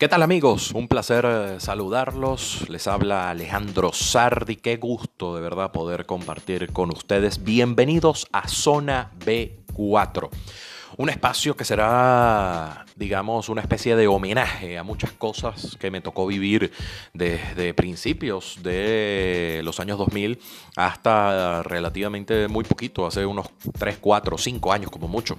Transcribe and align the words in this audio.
¿Qué 0.00 0.08
tal 0.08 0.22
amigos? 0.22 0.72
Un 0.72 0.88
placer 0.88 1.26
eh, 1.28 1.60
saludarlos. 1.60 2.70
Les 2.70 2.86
habla 2.86 3.28
Alejandro 3.28 3.92
Sardi. 3.92 4.56
Qué 4.56 4.78
gusto 4.78 5.34
de 5.34 5.42
verdad 5.42 5.72
poder 5.72 6.06
compartir 6.06 6.72
con 6.72 6.88
ustedes. 6.88 7.44
Bienvenidos 7.44 8.26
a 8.32 8.48
Zona 8.48 9.10
B4. 9.26 10.30
Un 10.96 11.10
espacio 11.10 11.54
que 11.54 11.66
será, 11.66 12.86
digamos, 12.96 13.50
una 13.50 13.60
especie 13.60 13.94
de 13.94 14.08
homenaje 14.08 14.78
a 14.78 14.84
muchas 14.84 15.12
cosas 15.12 15.76
que 15.78 15.90
me 15.90 16.00
tocó 16.00 16.26
vivir 16.26 16.72
desde 17.12 17.74
principios 17.74 18.58
de 18.62 19.60
los 19.64 19.80
años 19.80 19.98
2000 19.98 20.40
hasta 20.76 21.62
relativamente 21.62 22.48
muy 22.48 22.64
poquito, 22.64 23.06
hace 23.06 23.26
unos 23.26 23.48
3, 23.78 23.98
4, 24.00 24.38
5 24.38 24.72
años 24.72 24.90
como 24.90 25.08
mucho 25.08 25.36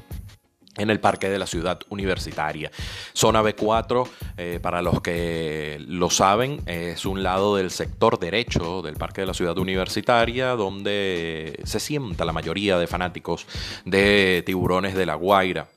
en 0.77 0.89
el 0.89 0.99
Parque 0.99 1.29
de 1.29 1.39
la 1.39 1.47
Ciudad 1.47 1.79
Universitaria. 1.89 2.71
Zona 3.13 3.41
B4, 3.41 4.07
eh, 4.37 4.59
para 4.61 4.81
los 4.81 5.01
que 5.01 5.77
lo 5.87 6.09
saben, 6.09 6.61
es 6.65 7.05
un 7.05 7.23
lado 7.23 7.57
del 7.57 7.71
sector 7.71 8.19
derecho 8.19 8.81
del 8.81 8.95
Parque 8.95 9.21
de 9.21 9.27
la 9.27 9.33
Ciudad 9.33 9.57
Universitaria, 9.57 10.55
donde 10.55 11.59
se 11.63 11.79
sienta 11.79 12.25
la 12.25 12.33
mayoría 12.33 12.77
de 12.77 12.87
fanáticos 12.87 13.45
de 13.85 14.43
tiburones 14.45 14.95
de 14.95 15.05
la 15.05 15.15
Guaira. 15.15 15.67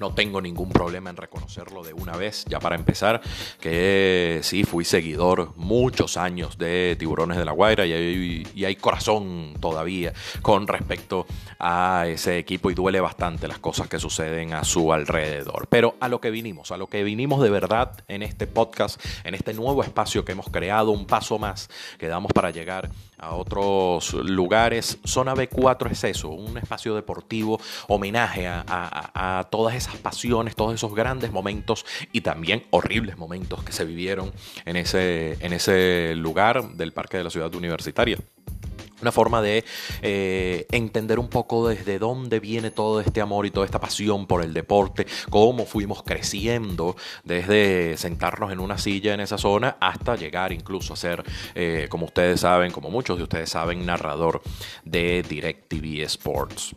No 0.00 0.14
tengo 0.14 0.40
ningún 0.40 0.70
problema 0.70 1.10
en 1.10 1.16
reconocerlo 1.18 1.82
de 1.82 1.92
una 1.92 2.16
vez, 2.16 2.46
ya 2.48 2.58
para 2.58 2.74
empezar, 2.74 3.20
que 3.60 4.40
sí, 4.42 4.64
fui 4.64 4.86
seguidor 4.86 5.52
muchos 5.56 6.16
años 6.16 6.56
de 6.56 6.96
Tiburones 6.98 7.36
de 7.36 7.44
la 7.44 7.52
Guaira 7.52 7.84
y 7.84 8.64
hay, 8.64 8.76
corazón 8.76 9.52
todavía 9.60 10.14
con 10.40 10.66
respecto 10.66 11.26
a 11.58 12.06
ese 12.08 12.38
equipo 12.38 12.70
y 12.70 12.74
duele 12.74 12.98
bastante 13.00 13.46
las 13.46 13.58
cosas 13.58 13.88
que 13.88 13.98
suceden 13.98 14.54
a 14.54 14.64
su 14.64 14.90
alrededor. 14.90 15.66
Pero 15.68 15.96
a 16.00 16.08
lo 16.08 16.18
que 16.18 16.30
vinimos, 16.30 16.70
a 16.70 16.78
lo 16.78 16.86
que 16.86 17.04
vinimos 17.04 17.42
de 17.42 17.50
verdad 17.50 18.02
en 18.08 18.22
este 18.22 18.46
podcast, 18.46 19.04
en 19.24 19.34
este 19.34 19.52
nuevo 19.52 19.82
espacio 19.82 20.24
que 20.24 20.32
hemos 20.32 20.48
creado, 20.48 20.92
un 20.92 21.06
paso 21.06 21.38
más 21.38 21.68
que 21.98 22.08
damos 22.08 22.32
para 22.32 22.50
llegar 22.50 22.88
a 23.20 23.34
otros 23.34 24.14
lugares. 24.14 24.98
Zona 25.04 25.34
B4 25.34 25.90
es 25.90 26.04
eso, 26.04 26.28
un 26.30 26.58
espacio 26.58 26.94
deportivo, 26.94 27.60
homenaje 27.88 28.46
a, 28.46 28.64
a 28.68 29.44
todas 29.50 29.74
esas 29.74 29.96
pasiones, 29.96 30.56
todos 30.56 30.74
esos 30.74 30.94
grandes 30.94 31.32
momentos 31.32 31.84
y 32.12 32.22
también 32.22 32.64
horribles 32.70 33.18
momentos 33.18 33.62
que 33.62 33.72
se 33.72 33.84
vivieron 33.84 34.32
en 34.64 34.76
ese, 34.76 35.36
en 35.44 35.52
ese 35.52 36.14
lugar 36.16 36.72
del 36.72 36.92
Parque 36.92 37.18
de 37.18 37.24
la 37.24 37.30
Ciudad 37.30 37.54
Universitaria. 37.54 38.18
Una 39.02 39.12
forma 39.12 39.42
de 39.42 39.64
eh, 40.02 40.66
entender 40.70 41.18
un 41.18 41.28
poco 41.28 41.68
desde 41.68 41.98
dónde 41.98 42.40
viene 42.40 42.70
todo 42.70 43.00
este 43.00 43.20
amor 43.20 43.46
y 43.46 43.50
toda 43.50 43.66
esta 43.66 43.80
pasión 43.80 44.26
por 44.26 44.42
el 44.42 44.52
deporte, 44.52 45.06
cómo 45.30 45.64
fuimos 45.64 46.02
creciendo 46.02 46.96
desde 47.24 47.96
sentarnos 47.96 48.52
en 48.52 48.60
una 48.60 48.78
silla 48.78 49.14
en 49.14 49.20
esa 49.20 49.38
zona 49.38 49.76
hasta 49.80 50.16
llegar 50.16 50.52
incluso 50.52 50.94
a 50.94 50.96
ser, 50.96 51.24
eh, 51.54 51.86
como 51.88 52.06
ustedes 52.06 52.40
saben, 52.40 52.72
como 52.72 52.90
muchos 52.90 53.16
de 53.16 53.24
ustedes 53.24 53.50
saben, 53.50 53.86
narrador 53.86 54.42
de 54.84 55.22
DirecTV 55.22 56.02
Sports. 56.04 56.74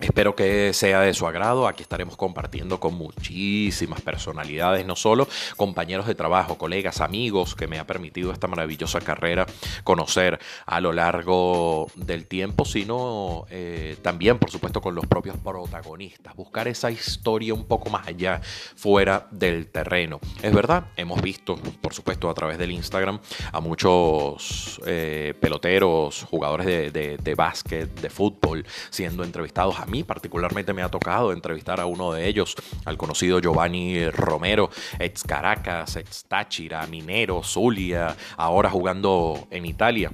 Espero 0.00 0.34
que 0.34 0.72
sea 0.72 1.02
de 1.02 1.12
su 1.12 1.26
agrado. 1.26 1.68
Aquí 1.68 1.82
estaremos 1.82 2.16
compartiendo 2.16 2.80
con 2.80 2.94
muchísimas 2.94 4.00
personalidades, 4.00 4.86
no 4.86 4.96
solo 4.96 5.28
compañeros 5.56 6.06
de 6.06 6.14
trabajo, 6.14 6.56
colegas, 6.56 7.02
amigos, 7.02 7.54
que 7.54 7.66
me 7.66 7.78
ha 7.78 7.86
permitido 7.86 8.32
esta 8.32 8.46
maravillosa 8.46 9.00
carrera 9.00 9.44
conocer 9.84 10.38
a 10.64 10.80
lo 10.80 10.94
largo 10.94 11.88
del 11.96 12.26
tiempo, 12.26 12.64
sino 12.64 13.44
eh, 13.50 13.98
también, 14.00 14.38
por 14.38 14.50
supuesto, 14.50 14.80
con 14.80 14.94
los 14.94 15.04
propios 15.04 15.36
protagonistas. 15.36 16.34
Buscar 16.34 16.66
esa 16.66 16.90
historia 16.90 17.52
un 17.52 17.66
poco 17.66 17.90
más 17.90 18.08
allá, 18.08 18.40
fuera 18.76 19.28
del 19.30 19.66
terreno. 19.66 20.18
Es 20.40 20.54
verdad, 20.54 20.86
hemos 20.96 21.20
visto, 21.20 21.56
por 21.56 21.92
supuesto, 21.92 22.30
a 22.30 22.34
través 22.34 22.56
del 22.56 22.70
Instagram, 22.70 23.20
a 23.52 23.60
muchos 23.60 24.80
eh, 24.86 25.34
peloteros, 25.38 26.22
jugadores 26.22 26.66
de, 26.66 27.18
de 27.18 27.34
básquet, 27.34 28.00
de 28.00 28.08
fútbol, 28.08 28.64
siendo 28.88 29.24
entrevistados 29.24 29.78
a 29.78 29.89
mí 29.90 30.04
particularmente 30.04 30.72
me 30.72 30.82
ha 30.82 30.88
tocado 30.88 31.32
entrevistar 31.32 31.80
a 31.80 31.86
uno 31.86 32.12
de 32.12 32.26
ellos, 32.26 32.54
al 32.84 32.96
conocido 32.96 33.40
Giovanni 33.40 34.08
Romero, 34.10 34.70
ex 34.98 35.22
Caracas, 35.24 35.96
ex 35.96 36.24
Táchira, 36.24 36.86
Minero, 36.86 37.42
Zulia, 37.42 38.16
ahora 38.36 38.70
jugando 38.70 39.46
en 39.50 39.66
Italia. 39.66 40.12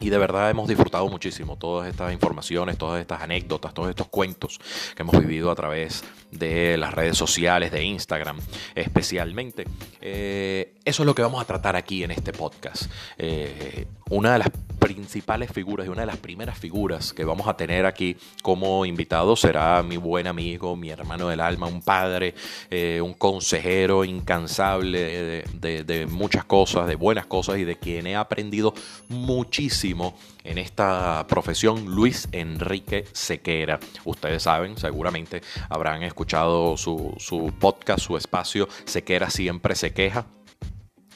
Y 0.00 0.10
de 0.10 0.18
verdad 0.18 0.48
hemos 0.48 0.68
disfrutado 0.68 1.08
muchísimo 1.08 1.56
todas 1.56 1.88
estas 1.88 2.12
informaciones, 2.12 2.78
todas 2.78 3.00
estas 3.00 3.20
anécdotas, 3.20 3.74
todos 3.74 3.88
estos 3.88 4.06
cuentos 4.08 4.60
que 4.94 5.02
hemos 5.02 5.18
vivido 5.18 5.50
a 5.50 5.56
través 5.56 6.04
de 6.30 6.76
las 6.76 6.94
redes 6.94 7.18
sociales, 7.18 7.72
de 7.72 7.82
Instagram 7.82 8.38
especialmente. 8.76 9.64
Eh, 10.00 10.74
eso 10.84 11.02
es 11.02 11.06
lo 11.06 11.14
que 11.14 11.22
vamos 11.22 11.42
a 11.42 11.46
tratar 11.46 11.74
aquí 11.74 12.04
en 12.04 12.12
este 12.12 12.32
podcast. 12.32 12.84
Eh, 13.16 13.86
una 14.10 14.34
de 14.34 14.38
las 14.38 14.50
principales 14.78 15.52
figuras 15.52 15.86
y 15.86 15.90
una 15.90 16.02
de 16.02 16.06
las 16.06 16.16
primeras 16.16 16.58
figuras 16.58 17.12
que 17.12 17.24
vamos 17.24 17.48
a 17.48 17.56
tener 17.56 17.86
aquí 17.86 18.16
como 18.42 18.84
invitado 18.86 19.36
será 19.36 19.82
mi 19.82 19.96
buen 19.96 20.26
amigo, 20.26 20.76
mi 20.76 20.90
hermano 20.90 21.28
del 21.28 21.40
alma, 21.40 21.66
un 21.66 21.82
padre, 21.82 22.34
eh, 22.70 23.00
un 23.02 23.14
consejero 23.14 24.04
incansable 24.04 25.44
de, 25.52 26.06
muchas 26.10 26.44
cosas, 26.44 26.86
de 26.86 26.94
buenas 26.94 27.26
cosas 27.26 27.58
y 27.58 27.64
de 27.64 27.76
quien 27.76 28.06
he 28.06 28.16
aprendido 28.16 28.74
muchísimo 29.08 30.16
en 30.44 30.58
esta 30.58 31.26
profesión, 31.28 31.86
Luis 31.94 32.28
Enrique 32.32 33.04
Sequera. 33.12 33.78
Ustedes 34.04 34.44
saben, 34.44 34.76
seguramente 34.78 35.42
habrán 35.68 36.02
escuchado 36.02 36.76
su, 36.76 37.14
su 37.18 37.52
podcast, 37.58 38.00
su 38.00 38.16
espacio, 38.16 38.68
Sequera 38.84 39.30
siempre 39.30 39.74
se 39.74 39.92
queja 39.92 40.26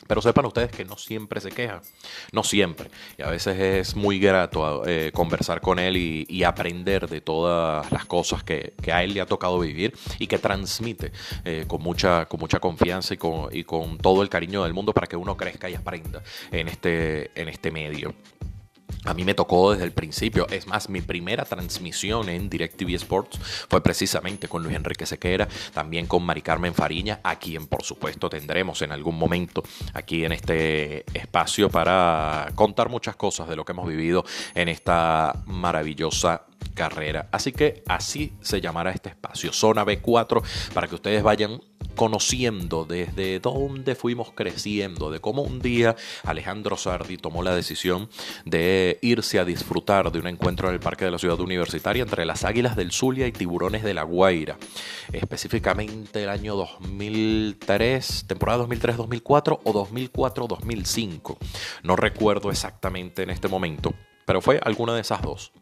pero 0.07 0.21
sepan 0.23 0.47
ustedes 0.47 0.71
que 0.71 0.85
no 0.85 0.97
siempre 0.97 1.41
se 1.41 1.51
queja, 1.51 1.81
no 2.33 2.43
siempre. 2.43 2.91
Y 3.19 3.23
a 3.23 3.31
veces 3.31 3.59
es 3.59 3.97
muy 3.97 4.19
grato 4.19 4.87
eh, 4.87 5.11
conversar 5.13 5.61
con 5.61 5.79
él 5.79 5.97
y, 5.97 6.43
aprender 6.43 7.09
de 7.09 7.21
todas 7.21 7.91
las 7.93 8.05
cosas 8.05 8.43
que, 8.43 8.75
a 8.93 9.05
él 9.05 9.15
le 9.15 9.21
ha 9.21 9.27
tocado 9.27 9.61
vivir 9.61 9.95
y 10.19 10.27
que 10.27 10.39
transmite 10.39 11.13
eh, 11.45 11.65
con, 11.69 11.81
mucha, 11.81 12.27
con 12.27 12.41
mucha 12.41 12.59
confianza 12.59 13.15
y 13.15 13.17
con, 13.17 13.49
y 13.55 13.63
con 13.63 13.97
todo 13.99 14.23
el 14.23 14.29
cariño 14.29 14.65
del 14.65 14.75
mundo 14.75 14.93
para 14.93 15.07
que 15.07 15.17
uno 15.17 15.37
crezca 15.37 15.71
y 15.71 15.75
aprenda 15.75 16.21
en 16.51 16.67
este, 16.67 17.31
en 17.41 17.49
este 17.49 17.71
medio. 17.71 18.13
A 19.05 19.15
mí 19.15 19.25
me 19.25 19.35
tocó 19.35 19.73
desde 19.73 19.85
el 19.85 19.93
principio, 19.93 20.47
es 20.49 20.67
más, 20.67 20.89
mi 20.89 21.01
primera 21.01 21.45
transmisión 21.45 22.29
en 22.29 22.49
DirecTV 22.49 22.95
Sports 22.95 23.39
fue 23.69 23.83
precisamente 23.83 24.49
con 24.49 24.63
Luis 24.63 24.77
Enrique 24.77 25.07
Sequera, 25.07 25.49
también 25.75 26.07
con 26.07 26.23
Mari 26.23 26.43
Carmen 26.43 26.75
Fariña, 26.75 27.21
a 27.23 27.37
quien 27.37 27.67
por 27.67 27.83
supuesto 27.83 28.31
tendremos 28.31 28.83
en 28.83 28.93
algún 28.93 29.19
momento 29.19 29.63
aquí 29.95 30.25
en 30.25 30.33
este 30.33 31.05
espacio 31.19 31.69
para 31.69 32.51
contar 32.55 32.89
muchas 32.89 33.17
cosas 33.17 33.49
de 33.49 33.57
lo 33.57 33.65
que 33.65 33.73
hemos 33.73 33.89
vivido 33.89 34.25
en 34.55 34.69
esta 34.69 35.43
maravillosa 35.47 36.47
carrera. 36.75 37.29
Así 37.33 37.53
que 37.53 37.83
así 37.87 38.33
se 38.41 38.61
llamará 38.61 38.91
este 38.93 39.11
espacio, 39.11 39.53
Zona 39.53 39.85
B4, 39.85 40.43
para 40.73 40.87
que 40.87 40.95
ustedes 40.95 41.23
vayan 41.23 41.61
conociendo 41.95 42.85
desde 42.85 43.41
dónde 43.41 43.95
fuimos 43.95 44.33
creciendo, 44.33 45.11
de 45.11 45.21
cómo 45.21 45.43
un 45.43 45.61
día 45.61 45.97
Alejandro 46.25 46.77
Sardi 46.77 47.17
tomó 47.17 47.43
la 47.43 47.55
decisión 47.55 48.09
de 48.45 48.99
irse 49.03 49.39
a 49.39 49.45
disfrutar 49.45 50.11
de 50.13 50.19
un 50.19 50.27
encuentro 50.27 50.69
en 50.69 50.75
el 50.75 50.81
Parque 50.81 51.05
de 51.05 51.11
la 51.11 51.19
Ciudad 51.19 51.41
Universitaria 51.41 52.03
entre 52.03 52.25
las 52.25 52.45
Águilas 52.45 52.77
del 52.77 52.93
Zulia 52.93 53.27
y 53.27 53.33
Tiburones 53.33 53.83
de 53.83 53.95
la 53.95 54.03
Guaira, 54.03 54.59
específicamente 55.13 56.23
el 56.23 56.29
año 56.29 56.57
2003, 56.57 58.25
temporada 58.27 58.65
2003-2004 58.67 59.61
o 59.65 59.87
2004-2005. 59.87 61.37
No 61.83 61.97
recuerdo 61.97 62.51
exactamente 62.51 63.23
en 63.23 63.31
este 63.31 63.49
momento, 63.49 63.95
pero 64.25 64.41
fue 64.41 64.61
alguna 64.63 64.95
de 64.95 65.01
esas 65.01 65.23
dos. 65.23 65.53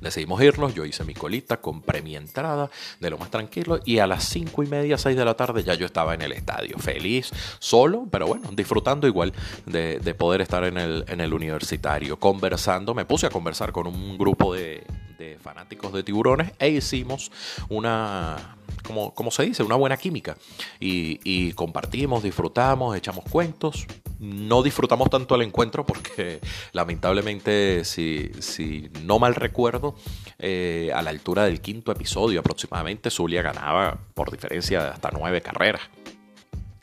Decidimos 0.00 0.42
irnos, 0.42 0.74
yo 0.74 0.84
hice 0.84 1.04
mi 1.04 1.14
colita, 1.14 1.60
compré 1.60 2.02
mi 2.02 2.16
entrada 2.16 2.70
de 3.00 3.10
lo 3.10 3.18
más 3.18 3.30
tranquilo 3.30 3.80
y 3.84 3.98
a 3.98 4.06
las 4.06 4.24
cinco 4.24 4.62
y 4.62 4.66
media, 4.66 4.98
seis 4.98 5.16
de 5.16 5.24
la 5.24 5.34
tarde 5.34 5.62
ya 5.62 5.74
yo 5.74 5.86
estaba 5.86 6.14
en 6.14 6.22
el 6.22 6.32
estadio, 6.32 6.78
feliz, 6.78 7.30
solo, 7.58 8.06
pero 8.10 8.26
bueno, 8.26 8.50
disfrutando 8.52 9.06
igual 9.06 9.32
de, 9.66 10.14
poder 10.14 10.40
estar 10.40 10.64
en 10.64 10.78
el, 10.78 11.04
en 11.08 11.20
el 11.20 11.34
universitario, 11.34 12.18
conversando, 12.18 12.94
me 12.94 13.04
puse 13.04 13.26
a 13.26 13.30
conversar 13.30 13.72
con 13.72 13.86
un 13.86 14.16
grupo 14.16 14.54
de, 14.54 14.84
fanáticos 15.42 15.92
de 15.92 16.02
tiburones 16.02 16.52
e 16.58 16.68
hicimos 16.68 17.30
una, 17.68 18.56
como, 18.84 19.30
se 19.30 19.44
dice, 19.44 19.62
una 19.62 19.76
buena 19.76 19.96
química. 19.96 20.36
Y, 20.78 21.20
y, 21.24 21.52
compartimos, 21.52 22.22
disfrutamos, 22.22 22.96
echamos 22.96 23.24
cuentos, 23.24 23.86
no 24.18 24.62
disfrutamos 24.62 25.10
tanto 25.10 25.34
el 25.34 25.42
encuentro 25.42 25.84
porque 25.84 26.40
lamentablemente, 26.72 27.84
si, 27.84 28.30
si 28.38 28.90
no 29.02 29.18
mal 29.18 29.34
recuerdo, 29.34 29.96
eh, 30.38 30.90
a 30.94 31.02
la 31.02 31.10
altura 31.10 31.44
del 31.44 31.60
quinto 31.60 31.92
episodio 31.92 32.40
aproximadamente, 32.40 33.10
Zulia 33.10 33.42
ganaba 33.42 33.98
por 34.14 34.30
diferencia 34.30 34.82
de 34.82 34.88
hasta 34.90 35.10
nueve 35.10 35.40
carreras. 35.40 35.82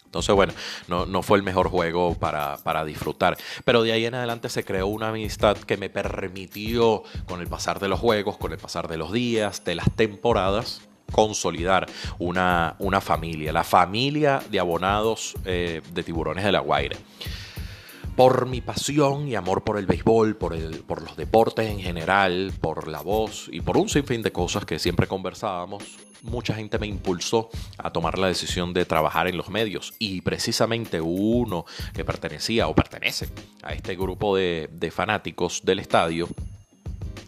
Entonces, 0.05 0.35
bueno, 0.35 0.51
no, 0.89 1.05
no, 1.05 1.21
fue 1.21 1.37
el 1.37 1.43
mejor 1.43 1.69
juego 1.69 2.15
para, 2.15 2.57
para, 2.57 2.83
disfrutar. 2.83 3.37
Pero 3.63 3.81
de 3.81 3.93
ahí 3.93 4.05
en 4.05 4.13
adelante 4.13 4.49
se 4.49 4.65
creó 4.65 4.87
una 4.87 5.07
amistad 5.07 5.55
que 5.55 5.77
me 5.77 5.89
permitió, 5.89 7.03
con 7.27 7.39
el 7.39 7.47
pasar 7.47 7.79
de 7.79 7.87
los 7.87 7.97
juegos, 7.97 8.35
con 8.35 8.51
el 8.51 8.57
pasar 8.57 8.89
de 8.89 8.97
los 8.97 9.13
días, 9.13 9.63
de 9.63 9.75
las 9.75 9.89
temporadas, 9.95 10.81
consolidar 11.11 11.87
una, 12.19 12.75
una 12.79 13.01
familia, 13.01 13.53
la 13.53 13.63
familia 13.63 14.41
de 14.49 14.59
abonados 14.59 15.35
eh, 15.45 15.81
de 15.93 16.03
Tiburones 16.03 16.43
de 16.43 16.51
la 16.51 16.59
Guaira. 16.59 16.97
Por 18.15 18.45
mi 18.45 18.61
pasión 18.61 19.27
y 19.27 19.35
amor 19.35 19.63
por 19.63 19.77
el 19.77 19.85
béisbol, 19.85 20.35
por, 20.35 20.53
el, 20.53 20.79
por 20.79 21.01
los 21.01 21.15
deportes 21.15 21.69
en 21.69 21.79
general, 21.79 22.51
por 22.59 22.87
la 22.87 23.01
voz 23.01 23.47
y 23.51 23.61
por 23.61 23.77
un 23.77 23.89
sinfín 23.89 24.21
de 24.21 24.31
cosas 24.31 24.65
que 24.65 24.79
siempre 24.79 25.07
conversábamos, 25.07 25.97
mucha 26.21 26.53
gente 26.53 26.77
me 26.77 26.87
impulsó 26.87 27.49
a 27.77 27.91
tomar 27.91 28.17
la 28.17 28.27
decisión 28.27 28.73
de 28.73 28.85
trabajar 28.85 29.27
en 29.27 29.37
los 29.37 29.49
medios. 29.49 29.93
Y 29.99 30.21
precisamente 30.21 31.01
uno 31.01 31.65
que 31.93 32.05
pertenecía 32.05 32.67
o 32.67 32.75
pertenece 32.75 33.29
a 33.63 33.73
este 33.73 33.95
grupo 33.95 34.35
de, 34.35 34.91
fanáticos 34.93 35.61
del 35.63 35.79
estadio, 35.79 36.27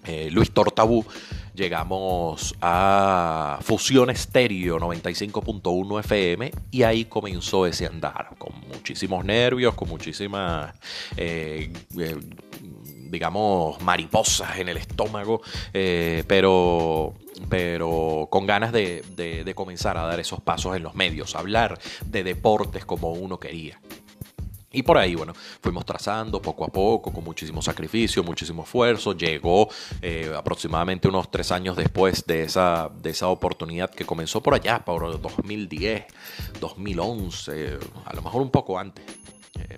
eh, 0.06 0.29
Luis 0.31 0.51
Tortabú, 0.51 1.06
llegamos 1.53 2.55
a 2.61 3.59
Fusión 3.61 4.09
Estéreo 4.09 4.79
95.1 4.79 6.00
FM 6.00 6.51
y 6.71 6.83
ahí 6.83 7.05
comenzó 7.05 7.65
ese 7.65 7.85
andar, 7.85 8.29
con 8.38 8.53
muchísimos 8.67 9.23
nervios, 9.23 9.73
con 9.75 9.89
muchísimas, 9.89 10.73
eh, 11.17 11.71
eh, 12.00 12.15
digamos, 13.09 13.81
mariposas 13.81 14.57
en 14.57 14.69
el 14.69 14.77
estómago, 14.77 15.41
eh, 15.73 16.23
pero 16.27 17.13
pero 17.50 18.27
con 18.29 18.45
ganas 18.45 18.71
de, 18.71 19.03
de, 19.15 19.55
comenzar 19.55 19.97
a 19.97 20.03
dar 20.03 20.19
esos 20.19 20.39
pasos 20.41 20.75
en 20.75 20.83
los 20.83 20.95
medios, 20.95 21.35
hablar 21.35 21.79
de 22.05 22.23
deportes 22.23 22.85
como 22.85 23.11
uno 23.11 23.39
quería. 23.39 23.79
Y 24.74 24.81
por 24.81 24.98
ahí, 24.98 25.14
bueno, 25.14 25.34
fuimos 25.62 25.86
trazando 25.86 26.42
poco 26.42 26.66
a 26.66 26.68
poco, 26.68 27.14
con 27.14 27.24
muchísimo 27.24 27.62
sacrificio, 27.62 28.24
muchísimo 28.24 28.64
esfuerzo. 28.64 29.16
Llegó 29.16 29.70
eh, 30.02 30.34
aproximadamente 30.36 31.08
unos 31.08 31.30
tres 31.30 31.52
años 31.52 31.78
después 31.78 32.25
de 32.25 32.44
esa, 32.44 32.90
de 33.02 33.12
esa 33.12 33.28
oportunidad 33.28 33.92
que 33.92 34.04
comenzó 34.04 34.42
por 34.42 34.56
allá, 34.56 34.84
por 34.84 35.22
2010, 35.22 36.06
2011, 36.60 37.78
a 38.04 38.14
lo 38.16 38.22
mejor 38.24 38.42
un 38.42 38.50
poco 38.50 38.80
antes 38.80 39.06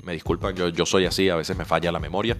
me 0.03 0.13
disculpan, 0.13 0.55
yo, 0.55 0.85
soy 0.85 1.05
así, 1.05 1.29
a 1.29 1.35
veces 1.35 1.57
me 1.57 1.65
falla 1.65 1.91
la 1.91 1.99
memoria, 1.99 2.37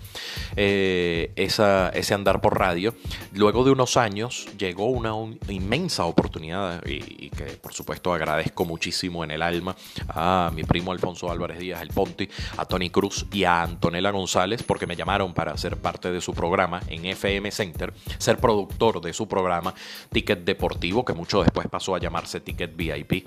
eh, 0.56 1.32
esa, 1.36 1.90
ese 1.90 2.14
andar 2.14 2.40
por 2.40 2.58
radio. 2.58 2.96
Luego 3.34 3.64
de 3.64 3.72
unos 3.72 3.98
años 3.98 4.48
llegó 4.58 4.86
una, 4.86 5.14
inmensa 5.50 6.06
oportunidad 6.06 6.86
y, 6.86 7.30
que 7.30 7.46
por 7.62 7.74
supuesto 7.74 8.14
agradezco 8.14 8.66
muchísimo 8.66 9.24
en 9.24 9.32
el 9.32 9.42
alma 9.42 9.76
a 10.10 10.52
mi 10.54 10.64
primo 10.64 10.92
Alfonso 10.92 11.32
Álvarez 11.32 11.60
Díaz, 11.60 11.82
el 11.82 11.90
Ponti, 11.90 12.30
a 12.58 12.66
Tony 12.66 12.90
Cruz 12.90 13.26
y 13.32 13.44
a 13.44 13.64
Antonella 13.64 14.12
González 14.12 14.64
porque 14.64 14.88
me 14.88 14.96
llamaron 14.96 15.34
para 15.34 15.58
ser 15.58 15.78
parte 15.78 16.12
de 16.12 16.22
su 16.22 16.34
programa 16.34 16.82
en 16.88 17.06
FM 17.06 17.52
Center, 17.52 17.94
ser 18.18 18.38
productor 18.38 19.02
de 19.02 19.14
su 19.14 19.28
programa 19.28 19.74
Ticket 20.12 20.46
Deportivo, 20.46 21.04
que 21.04 21.14
mucho 21.14 21.42
después 21.42 21.68
pasó 21.68 21.96
a 21.96 22.00
llamarse 22.00 22.40
Ticket 22.40 22.76
VIP. 22.76 23.26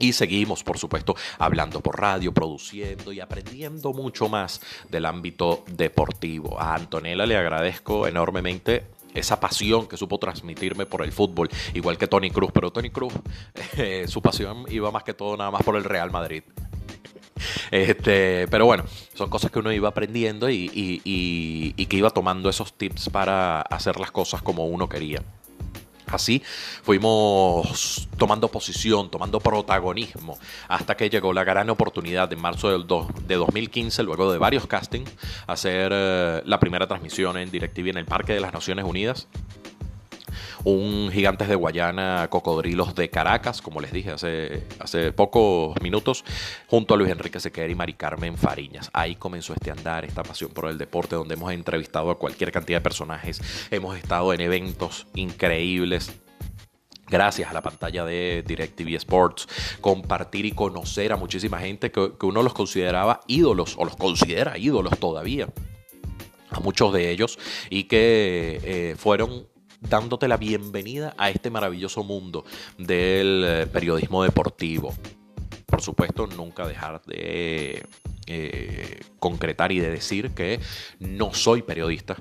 Y 0.00 0.14
seguimos, 0.14 0.64
por 0.64 0.78
supuesto, 0.78 1.14
hablando 1.38 1.80
por 1.80 2.00
radio, 2.00 2.32
produciendo 2.32 3.12
y 3.12 3.20
aprendiendo 3.20 3.92
mucho 3.92 4.30
más 4.30 4.62
del 4.88 5.04
ámbito 5.04 5.62
deportivo. 5.66 6.58
A 6.58 6.74
Antonella 6.74 7.26
le 7.26 7.36
agradezco 7.36 8.06
enormemente 8.06 8.86
esa 9.12 9.38
pasión 9.38 9.86
que 9.86 9.98
supo 9.98 10.18
transmitirme 10.18 10.86
por 10.86 11.02
el 11.02 11.12
fútbol, 11.12 11.50
igual 11.74 11.98
que 11.98 12.06
Tony 12.06 12.30
Cruz, 12.30 12.50
pero 12.50 12.70
Tony 12.70 12.88
Cruz, 12.88 13.12
eh, 13.76 14.06
su 14.08 14.22
pasión 14.22 14.64
iba 14.70 14.90
más 14.90 15.04
que 15.04 15.12
todo 15.12 15.36
nada 15.36 15.50
más 15.50 15.62
por 15.62 15.76
el 15.76 15.84
Real 15.84 16.10
Madrid. 16.10 16.44
Este, 17.70 18.48
pero 18.48 18.64
bueno, 18.64 18.84
son 19.12 19.28
cosas 19.28 19.50
que 19.50 19.58
uno 19.58 19.70
iba 19.70 19.90
aprendiendo 19.90 20.48
y, 20.48 20.70
y 20.74 21.86
que 21.86 21.96
iba 21.98 22.08
tomando 22.08 22.48
esos 22.48 22.72
tips 22.72 23.10
para 23.10 23.60
hacer 23.60 24.00
las 24.00 24.10
cosas 24.10 24.40
como 24.40 24.66
uno 24.66 24.88
quería. 24.88 25.22
Así 26.10 26.42
fuimos 26.82 28.08
tomando 28.18 28.48
posición, 28.48 29.10
tomando 29.10 29.40
protagonismo, 29.40 30.38
hasta 30.68 30.96
que 30.96 31.08
llegó 31.08 31.32
la 31.32 31.44
gran 31.44 31.70
oportunidad 31.70 32.32
en 32.32 32.40
marzo 32.40 32.70
del 32.70 32.86
de 33.26 33.34
2015, 33.36 34.02
luego 34.02 34.32
de 34.32 34.38
varios 34.38 34.66
castings, 34.66 35.10
hacer 35.46 35.92
eh, 35.94 36.42
la 36.44 36.58
primera 36.58 36.86
transmisión 36.86 37.36
en 37.36 37.50
DirecTV 37.50 37.88
en 37.88 37.98
el 37.98 38.06
Parque 38.06 38.32
de 38.34 38.40
las 38.40 38.52
Naciones 38.52 38.84
Unidas 38.84 39.28
un 40.64 41.10
Gigantes 41.12 41.48
de 41.48 41.54
Guayana 41.54 42.28
Cocodrilos 42.30 42.94
de 42.94 43.10
Caracas, 43.10 43.62
como 43.62 43.80
les 43.80 43.92
dije 43.92 44.10
hace, 44.10 44.64
hace 44.78 45.12
pocos 45.12 45.80
minutos, 45.80 46.24
junto 46.66 46.94
a 46.94 46.96
Luis 46.96 47.10
Enrique 47.10 47.40
Sequer 47.40 47.70
y 47.70 47.74
Mari 47.74 47.94
Carmen 47.94 48.36
Fariñas. 48.36 48.90
Ahí 48.92 49.16
comenzó 49.16 49.54
este 49.54 49.70
andar, 49.70 50.04
esta 50.04 50.22
pasión 50.22 50.50
por 50.50 50.68
el 50.68 50.78
deporte, 50.78 51.16
donde 51.16 51.34
hemos 51.34 51.52
entrevistado 51.52 52.10
a 52.10 52.18
cualquier 52.18 52.52
cantidad 52.52 52.78
de 52.78 52.82
personajes, 52.82 53.40
hemos 53.70 53.96
estado 53.96 54.32
en 54.32 54.40
eventos 54.40 55.06
increíbles 55.14 56.12
gracias 57.10 57.50
a 57.50 57.52
la 57.52 57.60
pantalla 57.60 58.04
de 58.04 58.44
DirecTV 58.46 58.94
Sports, 58.94 59.48
compartir 59.80 60.46
y 60.46 60.52
conocer 60.52 61.12
a 61.12 61.16
muchísima 61.16 61.58
gente 61.58 61.90
que, 61.90 62.12
uno 62.22 62.42
los 62.42 62.54
consideraba 62.54 63.20
ídolos 63.26 63.74
o 63.76 63.84
los 63.84 63.96
considera 63.96 64.56
ídolos 64.56 64.98
todavía. 64.98 65.48
A 66.52 66.58
muchos 66.58 66.92
de 66.92 67.10
ellos 67.10 67.38
y 67.68 67.84
que 67.84 68.60
eh, 68.64 68.94
fueron 68.98 69.46
dándote 69.80 70.28
la 70.28 70.36
bienvenida 70.36 71.14
a 71.16 71.30
este 71.30 71.50
maravilloso 71.50 72.04
mundo 72.04 72.44
del 72.78 73.44
eh, 73.46 73.66
periodismo 73.66 74.22
deportivo. 74.22 74.94
Por 75.66 75.82
supuesto, 75.82 76.26
nunca 76.26 76.66
dejar 76.66 77.02
de 77.02 77.84
eh, 78.26 79.00
concretar 79.18 79.72
y 79.72 79.80
de 79.80 79.90
decir 79.90 80.30
que 80.30 80.60
no 80.98 81.32
soy 81.32 81.62
periodista, 81.62 82.16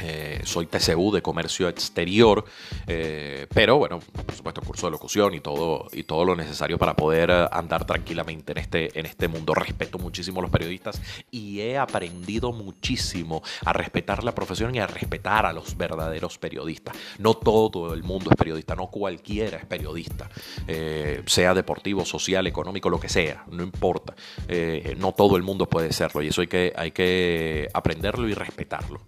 eh, 0.00 0.40
soy 0.44 0.66
TCU 0.66 1.12
de 1.12 1.22
comercio 1.22 1.68
exterior, 1.68 2.44
eh, 2.86 3.46
pero 3.52 3.78
bueno, 3.78 4.00
por 4.00 4.34
supuesto 4.34 4.60
curso 4.62 4.86
de 4.86 4.92
locución 4.92 5.34
y 5.34 5.40
todo, 5.40 5.88
y 5.92 6.04
todo 6.04 6.24
lo 6.24 6.34
necesario 6.34 6.78
para 6.78 6.94
poder 6.96 7.30
eh, 7.30 7.46
andar 7.52 7.86
tranquilamente 7.86 8.52
en 8.52 8.58
este, 8.58 8.98
en 8.98 9.06
este 9.06 9.28
mundo. 9.28 9.54
Respeto 9.54 9.98
muchísimo 9.98 10.40
a 10.40 10.42
los 10.42 10.50
periodistas 10.50 11.00
y 11.30 11.60
he 11.60 11.78
aprendido 11.78 12.52
muchísimo 12.52 13.42
a 13.64 13.72
respetar 13.72 14.24
la 14.24 14.34
profesión 14.34 14.74
y 14.74 14.78
a 14.78 14.86
respetar 14.86 15.46
a 15.46 15.52
los 15.52 15.76
verdaderos 15.76 16.38
periodistas. 16.38 16.96
No 17.18 17.34
todo 17.34 17.94
el 17.94 18.02
mundo 18.02 18.30
es 18.30 18.36
periodista, 18.36 18.74
no 18.74 18.88
cualquiera 18.88 19.58
es 19.58 19.66
periodista, 19.66 20.28
sea 21.26 21.54
deportivo, 21.54 22.04
social, 22.04 22.46
económico, 22.46 22.90
lo 22.90 22.98
que 22.98 23.08
sea, 23.08 23.44
no 23.50 23.62
importa. 23.62 24.14
no 24.96 25.12
todo 25.12 25.36
el 25.36 25.42
mundo 25.42 25.68
puede 25.68 25.92
serlo 25.92 26.22
y 26.22 26.28
eso 26.28 26.40
hay 26.40 26.46
que, 26.48 26.72
hay 26.76 26.90
que 26.90 27.68
aprenderlo 27.72 28.28
y 28.28 28.34
respetarlo. 28.34 29.00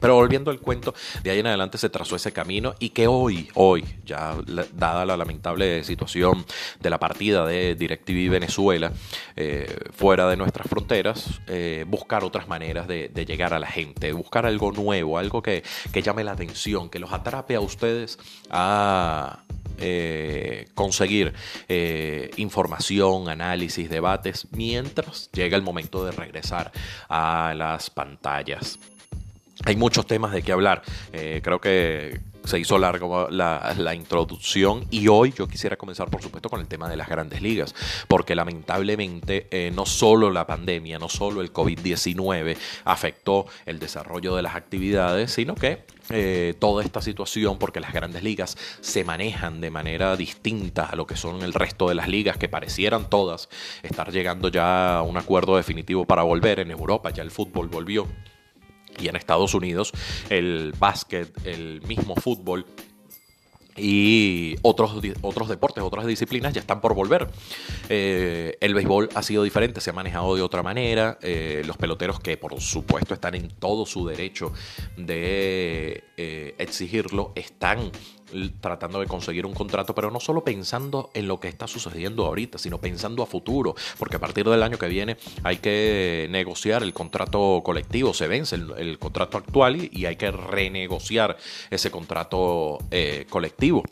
Pero 0.00 0.14
volviendo 0.14 0.50
al 0.50 0.60
cuento, 0.60 0.94
de 1.22 1.30
ahí 1.30 1.40
en 1.40 1.46
adelante 1.46 1.78
se 1.78 1.90
trazó 1.90 2.16
ese 2.16 2.32
camino 2.32 2.74
y 2.78 2.90
que 2.90 3.06
hoy, 3.06 3.48
hoy, 3.54 3.84
ya 4.04 4.36
dada 4.72 5.04
la 5.04 5.16
lamentable 5.16 5.84
situación 5.84 6.44
de 6.80 6.90
la 6.90 6.98
partida 6.98 7.46
de 7.46 7.74
DirecTV 7.74 8.30
Venezuela 8.30 8.92
eh, 9.36 9.76
fuera 9.92 10.28
de 10.28 10.36
nuestras 10.36 10.68
fronteras, 10.68 11.40
eh, 11.46 11.84
buscar 11.86 12.24
otras 12.24 12.48
maneras 12.48 12.88
de, 12.88 13.10
llegar 13.20 13.52
a 13.52 13.58
la 13.58 13.66
gente, 13.66 14.12
buscar 14.12 14.46
algo 14.46 14.72
nuevo, 14.72 15.18
algo 15.18 15.42
que, 15.42 15.62
llame 16.02 16.24
la 16.24 16.32
atención, 16.32 16.88
que 16.88 16.98
los 16.98 17.12
atrape 17.12 17.54
a 17.54 17.60
ustedes 17.60 18.18
a, 18.50 19.44
eh, 19.78 20.68
conseguir 20.74 21.34
información, 22.36 23.28
análisis, 23.28 23.90
debates, 23.90 24.48
mientras 24.50 25.30
llega 25.32 25.56
el 25.56 25.62
momento 25.62 26.04
de 26.04 26.12
regresar 26.12 26.72
a 27.08 27.52
las 27.54 27.90
pantallas. 27.90 28.78
Hay 29.64 29.76
muchos 29.76 30.06
temas 30.06 30.32
de 30.32 30.42
qué 30.42 30.52
hablar. 30.52 30.82
Eh, 31.12 31.40
creo 31.42 31.60
que 31.60 32.20
se 32.44 32.58
hizo 32.58 32.78
largo 32.78 33.28
la, 33.30 33.94
introducción 33.94 34.86
y 34.90 35.08
hoy 35.08 35.34
yo 35.36 35.46
quisiera 35.46 35.76
comenzar 35.76 36.08
por 36.08 36.22
supuesto 36.22 36.48
con 36.48 36.60
el 36.60 36.66
tema 36.66 36.88
de 36.88 36.96
las 36.96 37.08
grandes 37.08 37.42
ligas, 37.42 37.74
porque 38.08 38.34
lamentablemente 38.34 39.46
eh, 39.50 39.70
no 39.74 39.84
solo 39.84 40.30
la 40.30 40.46
pandemia, 40.46 40.98
no 40.98 41.08
solo 41.08 41.42
el 41.42 41.52
COVID-19 41.52 42.56
afectó 42.84 43.46
el 43.66 43.78
desarrollo 43.78 44.34
de 44.34 44.42
las 44.42 44.54
actividades, 44.54 45.32
sino 45.32 45.54
que 45.54 45.84
eh, 46.08 46.54
toda 46.58 46.82
esta 46.82 47.02
situación, 47.02 47.58
porque 47.58 47.80
las 47.80 47.92
grandes 47.92 48.22
ligas 48.22 48.56
se 48.80 49.04
manejan 49.04 49.60
de 49.60 49.70
manera 49.70 50.16
distinta 50.16 50.86
a 50.86 50.96
lo 50.96 51.06
que 51.06 51.16
son 51.16 51.42
el 51.42 51.52
resto 51.52 51.88
de 51.88 51.94
las 51.94 52.08
ligas, 52.08 52.38
que 52.38 52.48
parecieran 52.48 53.10
todas 53.10 53.50
estar 53.82 54.10
llegando 54.10 54.48
ya 54.48 54.96
a 54.96 55.02
un 55.02 55.18
acuerdo 55.18 55.56
definitivo 55.56 56.06
para 56.06 56.22
volver 56.22 56.60
en 56.60 56.70
Europa, 56.70 57.10
ya 57.10 57.22
el 57.22 57.30
fútbol 57.30 57.68
volvió 57.68 58.06
y 59.00 59.08
en 59.08 59.16
Estados 59.16 59.54
Unidos 59.54 59.92
el 60.28 60.74
básquet, 60.78 61.30
el 61.46 61.82
mismo 61.82 62.14
fútbol 62.16 62.66
y 63.76 64.56
otros, 64.62 64.92
otros 65.22 65.48
deportes, 65.48 65.82
otras 65.82 66.06
disciplinas 66.06 66.52
ya 66.52 66.60
están 66.60 66.80
por 66.80 66.94
volver. 66.94 67.28
Eh, 67.88 68.56
el 68.60 68.74
béisbol 68.74 69.08
ha 69.14 69.22
sido 69.22 69.42
diferente, 69.42 69.80
se 69.80 69.90
ha 69.90 69.92
manejado 69.92 70.36
de 70.36 70.42
otra 70.42 70.62
manera. 70.62 71.18
Eh, 71.22 71.62
los 71.66 71.76
peloteros 71.76 72.20
que 72.20 72.36
por 72.36 72.60
supuesto 72.60 73.14
están 73.14 73.34
en 73.34 73.48
todo 73.48 73.86
su 73.86 74.06
derecho 74.06 74.52
de 74.96 76.04
eh, 76.16 76.54
exigirlo, 76.58 77.32
están 77.34 77.90
tratando 78.60 79.00
de 79.00 79.06
conseguir 79.06 79.46
un 79.46 79.54
contrato, 79.54 79.94
pero 79.94 80.10
no 80.10 80.20
solo 80.20 80.44
pensando 80.44 81.10
en 81.14 81.28
lo 81.28 81.40
que 81.40 81.48
está 81.48 81.66
sucediendo 81.66 82.26
ahorita, 82.26 82.58
sino 82.58 82.78
pensando 82.78 83.22
a 83.22 83.26
futuro, 83.26 83.74
porque 83.98 84.16
a 84.16 84.20
partir 84.20 84.48
del 84.48 84.62
año 84.62 84.78
que 84.78 84.88
viene 84.88 85.16
hay 85.42 85.58
que 85.58 86.28
negociar 86.30 86.82
el 86.82 86.92
contrato 86.92 87.62
colectivo, 87.64 88.14
se 88.14 88.28
vence 88.28 88.56
el, 88.56 88.98
contrato 88.98 89.38
actual 89.38 89.88
y, 89.90 90.06
hay 90.06 90.16
que 90.16 90.30
renegociar 90.30 91.36
ese 91.70 91.90
contrato 91.90 92.78
eh, 92.90 93.26
colectivo. 93.28 93.84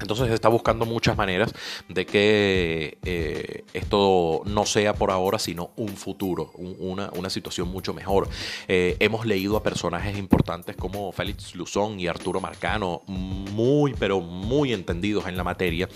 Entonces 0.00 0.30
está 0.30 0.48
buscando 0.48 0.86
muchas 0.86 1.16
maneras 1.16 1.52
de 1.88 2.06
que 2.06 2.98
eh, 3.04 3.64
esto 3.72 4.42
no 4.44 4.64
sea 4.64 4.94
por 4.94 5.10
ahora, 5.10 5.38
sino 5.38 5.70
un 5.76 5.88
futuro, 5.88 6.52
una, 6.54 7.10
situación 7.28 7.68
mucho 7.68 7.92
mejor. 7.92 8.28
Eh, 8.68 8.96
hemos 9.00 9.26
leído 9.26 9.56
a 9.56 9.62
personajes 9.62 10.16
importantes 10.16 10.76
como 10.76 11.12
Félix 11.12 11.54
Luzón 11.54 12.00
y 12.00 12.06
Arturo 12.06 12.40
Marcano, 12.40 13.02
muy, 13.06 13.92
pero 13.98 14.20
muy 14.20 14.72
entendidos 14.72 15.26
en 15.26 15.36
la 15.36 15.44
materia, 15.44 15.88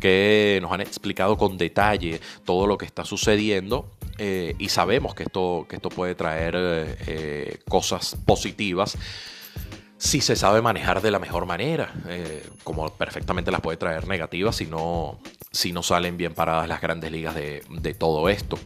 que 0.00 0.58
nos 0.62 0.72
han 0.72 0.80
explicado 0.80 1.36
con 1.36 1.58
detalle 1.58 2.20
todo 2.46 2.66
lo 2.66 2.78
que 2.78 2.86
está 2.86 3.04
sucediendo 3.04 3.90
eh, 4.16 4.54
y 4.58 4.70
sabemos 4.70 5.14
que 5.14 5.24
esto, 5.24 5.66
que 5.68 5.76
esto 5.76 5.90
puede 5.90 6.14
traer 6.14 7.58
cosas 7.68 8.16
positivas 8.24 8.96
si 9.98 10.20
se 10.20 10.36
sabe 10.36 10.62
manejar 10.62 11.02
de 11.02 11.10
la 11.10 11.18
mejor 11.18 11.46
manera, 11.46 11.92
eh, 12.08 12.48
como 12.64 12.88
perfectamente 12.88 13.50
las 13.50 13.60
puede 13.60 13.76
traer 13.76 14.06
negativas 14.08 14.56
si 14.56 14.66
no, 14.66 15.18
si 15.50 15.72
no 15.72 15.82
salen 15.82 16.16
bien 16.16 16.34
paradas 16.34 16.68
las 16.68 16.80
grandes 16.80 17.12
ligas 17.12 17.34
de, 17.34 17.62
de 17.68 17.94
todo 17.94 18.28
esto. 18.28 18.58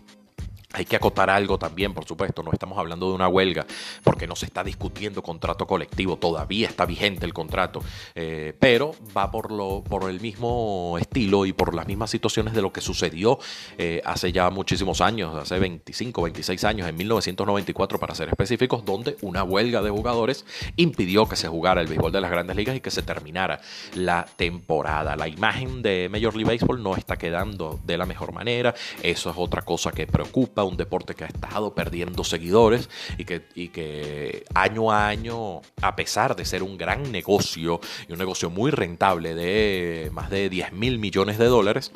Hay 0.74 0.84
que 0.86 0.96
acotar 0.96 1.28
algo 1.28 1.58
también, 1.58 1.92
por 1.92 2.06
supuesto, 2.06 2.42
no 2.42 2.50
estamos 2.52 2.78
hablando 2.78 3.08
de 3.08 3.14
una 3.14 3.28
huelga 3.28 3.66
porque 4.02 4.26
no 4.26 4.36
se 4.36 4.46
está 4.46 4.64
discutiendo 4.64 5.22
contrato 5.22 5.66
colectivo, 5.66 6.16
todavía 6.16 6.68
está 6.68 6.86
vigente 6.86 7.26
el 7.26 7.34
contrato, 7.34 7.82
eh, 8.14 8.54
pero 8.58 8.94
va 9.16 9.30
por, 9.30 9.52
lo, 9.52 9.84
por 9.84 10.08
el 10.08 10.20
mismo 10.20 10.96
estilo 10.98 11.44
y 11.44 11.52
por 11.52 11.74
las 11.74 11.86
mismas 11.86 12.10
situaciones 12.10 12.54
de 12.54 12.62
lo 12.62 12.72
que 12.72 12.80
sucedió 12.80 13.38
eh, 13.76 14.00
hace 14.04 14.32
ya 14.32 14.48
muchísimos 14.50 15.00
años, 15.00 15.34
hace 15.34 15.58
25, 15.58 16.22
26 16.22 16.64
años, 16.64 16.88
en 16.88 16.96
1994 16.96 17.98
para 17.98 18.14
ser 18.14 18.28
específicos, 18.28 18.84
donde 18.84 19.16
una 19.20 19.44
huelga 19.44 19.82
de 19.82 19.90
jugadores 19.90 20.46
impidió 20.76 21.28
que 21.28 21.36
se 21.36 21.48
jugara 21.48 21.82
el 21.82 21.86
béisbol 21.86 22.12
de 22.12 22.20
las 22.20 22.30
grandes 22.30 22.56
ligas 22.56 22.76
y 22.76 22.80
que 22.80 22.90
se 22.90 23.02
terminara 23.02 23.60
la 23.94 24.26
temporada. 24.36 25.16
La 25.16 25.28
imagen 25.28 25.82
de 25.82 26.08
Major 26.10 26.34
League 26.34 26.50
Baseball 26.50 26.82
no 26.82 26.96
está 26.96 27.16
quedando 27.16 27.78
de 27.84 27.98
la 27.98 28.06
mejor 28.06 28.32
manera, 28.32 28.74
eso 29.02 29.30
es 29.30 29.36
otra 29.38 29.62
cosa 29.62 29.92
que 29.92 30.06
preocupa 30.06 30.61
un 30.64 30.76
deporte 30.76 31.14
que 31.14 31.24
ha 31.24 31.28
estado 31.28 31.74
perdiendo 31.74 32.24
seguidores 32.24 32.88
y 33.16 33.24
que, 33.24 34.44
año 34.54 34.92
a 34.92 35.08
año, 35.08 35.60
a 35.80 35.96
pesar 35.96 36.36
de 36.36 36.44
ser 36.44 36.62
un 36.62 36.76
gran 36.76 37.10
negocio 37.12 37.80
y 38.08 38.12
un 38.12 38.18
negocio 38.18 38.50
muy 38.50 38.70
rentable 38.70 39.34
de 39.34 40.10
más 40.12 40.30
de 40.30 40.48
10 40.48 40.72
mil 40.72 40.98
millones 40.98 41.38
de 41.38 41.46
dólares, 41.46 41.92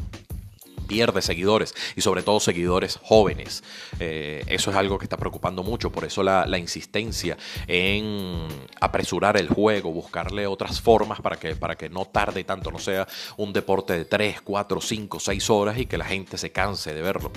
pierde 0.86 1.20
seguidores 1.22 1.74
y 1.96 2.00
sobre 2.00 2.22
todo 2.22 2.40
seguidores 2.40 2.98
jóvenes. 3.02 3.62
Eh, 4.00 4.44
eso 4.46 4.70
es 4.70 4.76
algo 4.76 4.98
que 4.98 5.04
está 5.04 5.16
preocupando 5.16 5.62
mucho, 5.62 5.90
por 5.90 6.04
eso 6.04 6.22
la, 6.22 6.56
insistencia 6.56 7.36
en 7.66 8.46
apresurar 8.80 9.36
el 9.36 9.48
juego, 9.48 9.92
buscarle 9.92 10.46
otras 10.46 10.80
formas 10.80 11.20
para 11.20 11.36
que, 11.36 11.54
para 11.54 11.76
que 11.76 11.90
no 11.90 12.06
tarde 12.06 12.44
tanto, 12.44 12.70
no 12.70 12.78
sea 12.78 13.06
un 13.36 13.52
deporte 13.52 13.92
de 13.92 14.04
3, 14.06 14.40
4, 14.40 14.80
5, 14.80 15.20
6 15.20 15.50
horas 15.50 15.78
y 15.78 15.86
que 15.86 15.98
la 15.98 16.06
gente 16.06 16.38
se 16.38 16.50
canse 16.50 16.94
de 16.94 17.02
verlo. 17.02 17.30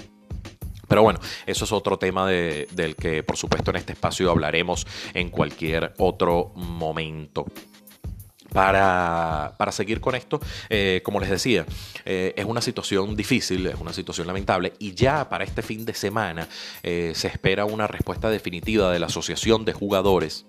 Pero 0.89 1.03
bueno, 1.03 1.19
eso 1.45 1.63
es 1.65 1.71
otro 1.71 1.97
tema 1.97 2.27
del 2.27 2.95
que 2.97 3.23
por 3.23 3.37
supuesto 3.37 3.71
en 3.71 3.77
este 3.77 3.93
espacio 3.93 4.29
hablaremos 4.29 4.85
en 5.13 5.29
cualquier 5.29 5.93
otro 5.97 6.51
momento. 6.55 7.45
Para, 8.51 9.53
seguir 9.71 10.01
con 10.01 10.15
esto, 10.15 10.39
eh, 10.69 11.01
como 11.03 11.19
les 11.19 11.29
decía, 11.29 11.67
eh, 12.03 12.33
es 12.35 12.45
una 12.45 12.61
situación 12.61 13.15
difícil, 13.15 13.67
es 13.67 13.75
una 13.75 13.93
situación 13.93 14.25
lamentable 14.25 14.73
y 14.79 14.95
ya 14.95 15.29
para 15.29 15.43
este 15.43 15.61
fin 15.61 15.85
de 15.85 15.93
semana 15.93 16.47
eh, 16.81 17.11
se 17.13 17.27
espera 17.27 17.65
una 17.65 17.85
respuesta 17.85 18.31
definitiva 18.31 18.91
de 18.91 18.97
la 18.97 19.05
Asociación 19.05 19.65
de 19.65 19.73
Jugadores 19.73 20.47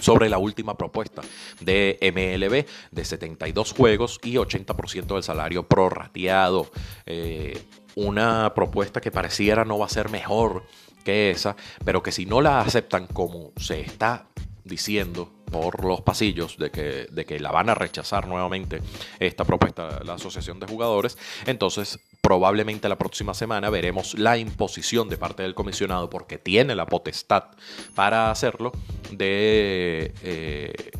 sobre 0.00 0.28
la 0.28 0.38
última 0.38 0.76
propuesta 0.76 1.22
de 1.60 1.98
MLB 2.02 2.66
de 2.90 3.04
72 3.04 3.72
juegos 3.72 4.20
y 4.22 4.34
80% 4.34 5.14
del 5.14 5.22
salario 5.22 5.66
prorrateado. 5.66 6.70
Una 7.94 8.52
propuesta 8.54 9.00
que 9.00 9.10
pareciera 9.10 9.64
no 9.64 9.78
va 9.78 9.86
a 9.86 9.88
ser 9.88 10.08
mejor 10.08 10.64
que 11.04 11.30
esa, 11.30 11.56
pero 11.84 12.02
que 12.02 12.12
si 12.12 12.26
no 12.26 12.40
la 12.40 12.60
aceptan 12.60 13.06
como 13.06 13.52
se 13.56 13.80
está 13.80 14.28
diciendo 14.64 15.32
por 15.50 15.84
los 15.84 16.02
pasillos 16.02 16.58
de 16.58 16.70
que, 16.70 17.06
de 17.10 17.24
que 17.24 17.40
la 17.40 17.50
van 17.50 17.70
a 17.70 17.74
rechazar 17.74 18.28
nuevamente 18.28 18.82
esta 19.18 19.44
propuesta 19.44 20.00
la 20.04 20.14
Asociación 20.14 20.60
de 20.60 20.66
Jugadores, 20.66 21.16
entonces 21.46 21.98
probablemente 22.28 22.90
la 22.90 22.98
próxima 22.98 23.32
semana 23.32 23.70
veremos 23.70 24.12
la 24.12 24.36
imposición 24.36 25.08
de 25.08 25.16
parte 25.16 25.44
del 25.44 25.54
comisionado, 25.54 26.10
porque 26.10 26.36
tiene 26.36 26.74
la 26.74 26.84
potestad 26.84 27.44
para 27.94 28.30
hacerlo, 28.30 28.70
de... 29.10 30.12
Eh, 30.22 30.90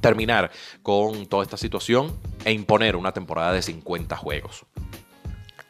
terminar 0.00 0.50
con 0.82 1.26
toda 1.26 1.44
esta 1.44 1.56
situación 1.56 2.12
e 2.44 2.50
imponer 2.52 2.96
una 2.96 3.12
temporada 3.12 3.52
de 3.52 3.62
50 3.62 4.16
juegos. 4.16 4.64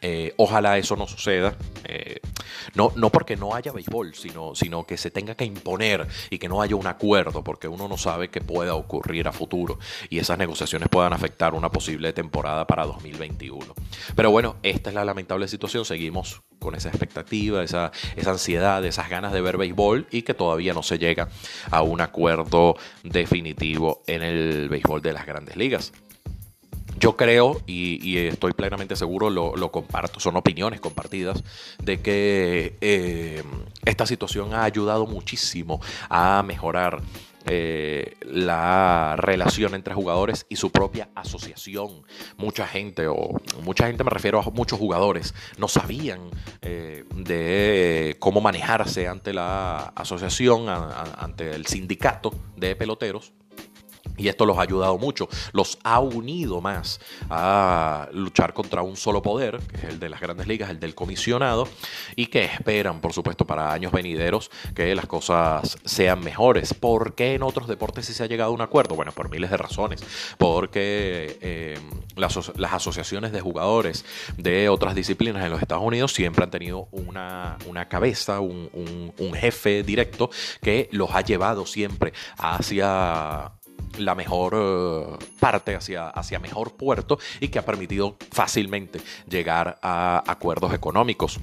Eh, 0.00 0.34
ojalá 0.36 0.78
eso 0.78 0.96
no 0.96 1.06
suceda. 1.06 1.56
Eh, 1.84 2.20
no, 2.74 2.92
no 2.96 3.10
porque 3.10 3.36
no 3.36 3.54
haya 3.54 3.72
béisbol, 3.72 4.14
sino, 4.14 4.54
sino 4.54 4.84
que 4.84 4.96
se 4.96 5.10
tenga 5.10 5.34
que 5.34 5.44
imponer 5.44 6.06
y 6.30 6.38
que 6.38 6.48
no 6.48 6.62
haya 6.62 6.76
un 6.76 6.86
acuerdo, 6.86 7.42
porque 7.42 7.68
uno 7.68 7.88
no 7.88 7.96
sabe 7.96 8.28
qué 8.28 8.40
pueda 8.40 8.74
ocurrir 8.74 9.28
a 9.28 9.32
futuro 9.32 9.78
y 10.10 10.18
esas 10.18 10.38
negociaciones 10.38 10.88
puedan 10.88 11.12
afectar 11.12 11.54
una 11.54 11.70
posible 11.70 12.12
temporada 12.12 12.66
para 12.66 12.86
2021. 12.86 13.74
Pero 14.14 14.30
bueno, 14.30 14.56
esta 14.62 14.90
es 14.90 14.94
la 14.94 15.04
lamentable 15.04 15.48
situación. 15.48 15.84
Seguimos 15.84 16.42
con 16.58 16.74
esa 16.74 16.88
expectativa, 16.88 17.62
esa, 17.62 17.92
esa 18.16 18.30
ansiedad, 18.30 18.84
esas 18.84 19.08
ganas 19.08 19.32
de 19.32 19.40
ver 19.40 19.56
béisbol 19.56 20.06
y 20.10 20.22
que 20.22 20.34
todavía 20.34 20.74
no 20.74 20.82
se 20.82 20.98
llega 20.98 21.28
a 21.70 21.82
un 21.82 22.00
acuerdo 22.00 22.76
definitivo 23.02 24.02
en 24.06 24.22
el 24.22 24.68
béisbol 24.68 25.02
de 25.02 25.12
las 25.12 25.26
grandes 25.26 25.56
ligas. 25.56 25.92
Yo 26.98 27.16
creo 27.16 27.60
y, 27.66 28.16
estoy 28.18 28.52
plenamente 28.52 28.96
seguro, 28.96 29.30
lo, 29.30 29.70
comparto, 29.70 30.20
son 30.20 30.36
opiniones 30.36 30.80
compartidas, 30.80 31.44
de 31.82 32.00
que 32.00 32.76
eh, 32.80 33.42
esta 33.84 34.06
situación 34.06 34.54
ha 34.54 34.64
ayudado 34.64 35.06
muchísimo 35.06 35.80
a 36.08 36.42
mejorar 36.42 37.00
eh, 37.46 38.16
la 38.22 39.14
relación 39.16 39.74
entre 39.74 39.94
jugadores 39.94 40.44
y 40.48 40.56
su 40.56 40.70
propia 40.70 41.08
asociación. 41.14 42.02
Mucha 42.36 42.66
gente, 42.66 43.06
o 43.06 43.40
mucha 43.62 43.86
gente 43.86 44.02
me 44.02 44.10
refiero 44.10 44.40
a 44.40 44.50
muchos 44.50 44.78
jugadores, 44.78 45.34
no 45.56 45.68
sabían 45.68 46.30
eh, 46.62 47.04
de 47.14 48.16
cómo 48.18 48.40
manejarse 48.40 49.06
ante 49.06 49.32
la 49.32 49.92
asociación, 49.94 50.68
ante 50.68 51.54
el 51.54 51.66
sindicato 51.66 52.34
de 52.56 52.74
peloteros 52.74 53.32
y 54.18 54.28
esto 54.28 54.44
los 54.46 54.58
ha 54.58 54.62
ayudado 54.62 54.98
mucho, 54.98 55.28
los 55.52 55.78
ha 55.84 56.00
unido 56.00 56.60
más 56.60 57.00
a 57.30 58.08
luchar 58.12 58.52
contra 58.52 58.82
un 58.82 58.96
solo 58.96 59.22
poder, 59.22 59.58
que 59.58 59.76
es 59.76 59.84
el 59.84 60.00
de 60.00 60.08
las 60.08 60.20
grandes 60.20 60.46
ligas, 60.46 60.70
el 60.70 60.80
del 60.80 60.94
comisionado, 60.94 61.68
y 62.16 62.26
que 62.26 62.44
esperan, 62.44 63.00
por 63.00 63.12
supuesto, 63.12 63.46
para 63.46 63.72
años 63.72 63.92
venideros 63.92 64.50
que 64.74 64.94
las 64.94 65.06
cosas 65.06 65.78
sean 65.84 66.20
mejores. 66.20 66.74
¿Por 66.74 67.14
qué 67.14 67.34
en 67.34 67.42
otros 67.42 67.68
deportes 67.68 68.06
sí 68.06 68.14
se 68.14 68.24
ha 68.24 68.26
llegado 68.26 68.50
a 68.50 68.54
un 68.54 68.60
acuerdo? 68.60 68.94
Bueno, 68.94 69.12
por 69.12 69.30
miles 69.30 69.50
de 69.50 69.56
razones. 69.56 70.02
Porque 70.36 71.38
eh, 71.40 71.78
las, 72.16 72.36
asociaciones 72.72 73.32
de 73.32 73.40
jugadores 73.40 74.04
de 74.36 74.68
otras 74.68 74.94
disciplinas 74.94 75.44
en 75.44 75.50
los 75.50 75.62
Estados 75.62 75.84
Unidos 75.84 76.12
siempre 76.12 76.44
han 76.44 76.50
tenido 76.50 76.88
una, 76.92 77.56
cabeza, 77.88 78.40
un 78.40 79.32
jefe 79.34 79.82
directo 79.82 80.30
que 80.60 80.88
los 80.92 81.10
ha 81.12 81.20
llevado 81.22 81.66
siempre 81.66 82.12
hacia 82.38 83.52
la 83.96 84.14
mejor 84.14 84.54
eh, 84.56 85.24
parte, 85.40 85.74
hacia, 85.74 86.08
hacia 86.08 86.38
mejor 86.38 86.76
puerto 86.76 87.18
y 87.40 87.48
que 87.48 87.58
ha 87.58 87.64
permitido 87.64 88.16
fácilmente 88.30 89.00
llegar 89.28 89.78
a 89.82 90.22
acuerdos 90.26 90.74
económicos 90.74 91.40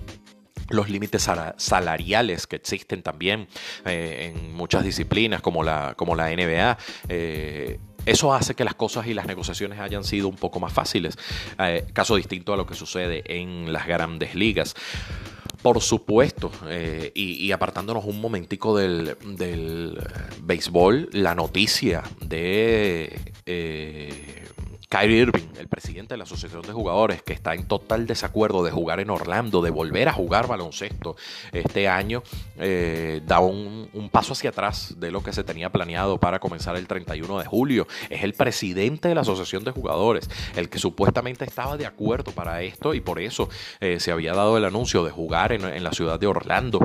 los 0.70 0.90
límites 0.90 1.30
salariales 1.58 2.48
que 2.48 2.56
existen 2.56 3.04
también 3.04 3.48
eh, 3.86 4.34
en 4.34 4.54
muchas 4.54 4.84
disciplinas 4.84 5.42
como 5.42 5.64
la, 5.64 5.94
como 5.96 6.16
la 6.16 6.30
NBA. 6.30 6.78
Eh, 7.10 7.80
eso 8.05 8.33
hace 8.33 8.55
que 8.55 8.63
las 8.63 8.75
cosas 8.75 9.07
y 9.07 9.13
las 9.13 9.25
negociaciones 9.27 9.79
hayan 9.79 10.03
sido 10.03 10.27
un 10.27 10.35
poco 10.35 10.59
más 10.59 10.74
fáciles, 10.74 11.17
caso 11.93 12.15
distinto 12.15 12.53
a 12.53 12.57
lo 12.57 12.65
que 12.65 12.75
sucede 12.75 13.24
en 13.25 13.71
las 13.74 13.88
grandes 13.88 14.35
ligas. 14.35 14.75
Por 15.65 15.81
supuesto, 15.81 16.51
eh, 16.67 17.12
y, 17.15 17.51
apartándonos 17.51 18.05
un 18.05 18.21
momentico 18.21 18.77
del, 18.77 19.17
béisbol, 20.43 21.09
la 21.12 21.33
noticia 21.33 22.03
de 22.21 23.19
eh, 23.47 24.45
Kyrie 24.89 25.22
Irving, 25.22 25.48
el 25.60 25.68
presidente 25.68 26.13
de 26.13 26.18
la 26.18 26.24
Asociación 26.25 26.62
de 26.62 26.74
Jugadores, 26.74 27.22
que 27.24 27.34
está 27.34 27.54
en 27.54 27.68
total 27.68 28.08
desacuerdo 28.08 28.63
de 28.63 28.72
jugar 28.72 29.00
en 29.00 29.10
Orlando, 29.10 29.62
de 29.62 29.72
volver 29.72 30.08
a 30.10 30.13
jugar 30.13 30.48
baloncesto 30.48 31.15
este 31.51 31.88
año, 31.88 32.24
eh, 32.58 33.22
da 33.25 33.39
un, 33.39 33.89
paso 34.12 34.34
hacia 34.34 34.51
atrás 34.51 34.96
de 34.98 35.12
lo 35.12 35.24
que 35.24 35.34
se 35.34 35.44
tenía 35.44 35.72
planeado 35.72 36.20
para 36.20 36.39
comenzar 36.39 36.75
el 36.75 36.88
31 36.88 37.39
de 37.39 37.46
julio. 37.46 37.88
Es 38.10 38.24
el 38.24 38.34
presidente 38.34 39.10
de 39.10 39.15
la 39.15 39.22
Asociación 39.22 39.63
de 39.63 39.72
Jugadores, 39.72 40.30
el 40.56 40.70
que 40.70 40.80
supuestamente 40.80 41.44
estaba 41.44 41.77
de 41.77 41.86
acuerdo 41.86 42.32
para 42.32 42.62
esto 42.62 42.94
y 42.94 43.01
por 43.01 43.20
eso 43.20 43.50
eh, 43.80 44.00
se 44.00 44.12
había 44.12 44.34
dado 44.34 44.58
el 44.58 44.65
anuncio 44.65 45.04
de 45.04 45.12
jugar 45.12 45.51
en 45.51 45.84
la 45.84 45.92
ciudad 45.92 46.20
de 46.20 46.27
Orlando 46.27 46.80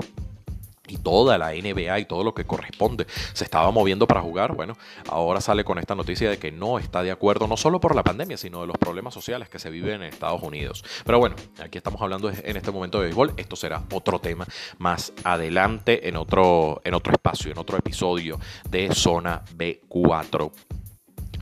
y 0.90 0.98
toda 0.98 1.38
la 1.38 1.52
NBA 1.52 1.98
y 2.00 2.04
todo 2.04 2.24
lo 2.24 2.34
que 2.34 2.44
corresponde 2.44 3.06
se 3.32 3.44
estaba 3.44 3.70
moviendo 3.70 4.06
para 4.06 4.20
jugar, 4.20 4.54
bueno, 4.54 4.76
ahora 5.08 5.40
sale 5.40 5.64
con 5.64 5.78
esta 5.78 5.94
noticia 5.94 6.28
de 6.30 6.38
que 6.38 6.50
no 6.50 6.78
está 6.78 7.02
de 7.02 7.10
acuerdo, 7.10 7.46
no 7.46 7.56
solo 7.56 7.80
por 7.80 7.94
la 7.94 8.02
pandemia, 8.02 8.36
sino 8.36 8.60
de 8.60 8.66
los 8.66 8.76
problemas 8.78 9.14
sociales 9.14 9.48
que 9.48 9.58
se 9.58 9.70
viven 9.70 10.02
en 10.02 10.02
Estados 10.04 10.42
Unidos. 10.42 10.84
Pero 11.04 11.18
bueno, 11.18 11.36
aquí 11.62 11.78
estamos 11.78 12.00
hablando 12.02 12.30
en 12.30 12.56
este 12.56 12.70
momento 12.70 12.98
de 12.98 13.04
béisbol, 13.04 13.34
esto 13.36 13.56
será 13.56 13.82
otro 13.92 14.18
tema 14.18 14.46
más 14.78 15.12
adelante 15.24 16.08
en 16.08 16.16
otro, 16.16 16.80
en 16.84 16.94
otro 16.94 17.12
espacio, 17.12 17.52
en 17.52 17.58
otro 17.58 17.78
episodio 17.78 18.38
de 18.68 18.92
Zona 18.94 19.42
B4 19.56 20.50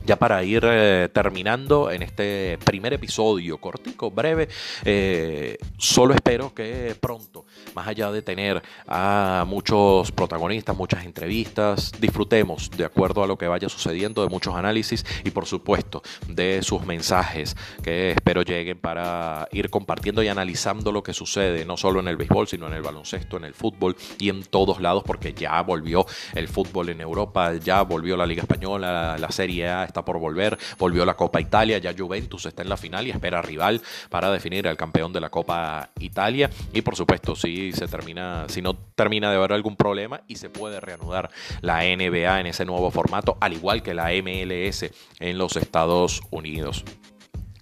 ya 0.05 0.17
para 0.17 0.43
ir 0.43 0.63
eh, 0.65 1.09
terminando 1.13 1.91
en 1.91 2.01
este 2.01 2.57
primer 2.63 2.93
episodio 2.93 3.57
cortico, 3.59 4.11
breve, 4.11 4.47
eh, 4.85 5.57
solo 5.77 6.13
espero 6.13 6.53
que 6.53 6.95
pronto, 6.99 7.45
más 7.75 7.87
allá 7.87 8.11
de 8.11 8.21
tener 8.21 8.61
a 8.87 9.45
muchos 9.47 10.11
protagonistas, 10.11 10.75
muchas 10.75 11.05
entrevistas, 11.05 11.91
disfrutemos 11.99 12.71
de 12.71 12.85
acuerdo 12.85 13.23
a 13.23 13.27
lo 13.27 13.37
que 13.37 13.47
vaya 13.47 13.69
sucediendo, 13.69 14.23
de 14.23 14.29
muchos 14.29 14.55
análisis 14.55 15.05
y 15.23 15.31
por 15.31 15.45
supuesto 15.45 16.01
de 16.27 16.61
sus 16.63 16.85
mensajes 16.85 17.55
que 17.83 18.11
espero 18.11 18.41
lleguen 18.41 18.79
para 18.79 19.47
ir 19.51 19.69
compartiendo 19.69 20.23
y 20.23 20.27
analizando 20.27 20.91
lo 20.91 21.03
que 21.03 21.13
sucede, 21.13 21.65
no 21.65 21.77
solo 21.77 21.99
en 21.99 22.07
el 22.07 22.17
béisbol, 22.17 22.47
sino 22.47 22.67
en 22.67 22.73
el 22.73 22.81
baloncesto, 22.81 23.37
en 23.37 23.45
el 23.45 23.53
fútbol 23.53 23.95
y 24.17 24.29
en 24.29 24.43
todos 24.43 24.81
lados, 24.81 25.03
porque 25.05 25.33
ya 25.33 25.61
volvió 25.61 26.05
el 26.35 26.47
fútbol 26.47 26.89
en 26.89 27.01
Europa, 27.01 27.53
ya 27.55 27.81
volvió 27.81 28.17
la 28.17 28.25
Liga 28.25 28.41
Española, 28.41 29.17
la 29.17 29.31
Serie 29.31 29.67
A, 29.67 29.88
está 29.89 30.05
por 30.05 30.19
volver, 30.19 30.57
volvió 30.77 31.05
la 31.05 31.15
Copa 31.15 31.41
Italia, 31.41 31.77
ya 31.77 31.93
Juventus 31.97 32.45
está 32.45 32.61
en 32.61 32.69
la 32.69 32.77
final 32.77 33.07
y 33.07 33.11
espera 33.11 33.41
rival 33.41 33.81
para 34.09 34.31
definir 34.31 34.67
al 34.67 34.77
campeón 34.77 35.13
de 35.13 35.19
la 35.19 35.29
Copa 35.29 35.89
Italia 35.99 36.49
y 36.73 36.81
por 36.81 36.95
supuesto 36.95 37.35
si 37.35 37.71
se 37.73 37.87
termina, 37.87 38.45
si 38.47 38.61
no 38.61 38.75
termina 38.95 39.29
de 39.29 39.37
haber 39.37 39.53
algún 39.53 39.75
problema 39.75 40.21
y 40.27 40.37
se 40.37 40.49
puede 40.49 40.79
reanudar 40.79 41.29
la 41.61 41.81
NBA 41.83 42.39
en 42.39 42.47
ese 42.47 42.65
nuevo 42.65 42.89
formato, 42.91 43.37
al 43.41 43.53
igual 43.53 43.83
que 43.83 43.93
la 43.93 44.09
MLS 44.23 44.85
en 45.19 45.37
los 45.37 45.55
Estados 45.55 46.21
Unidos. 46.31 46.85